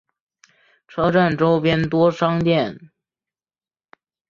[0.87, 2.89] 车站周边多商店。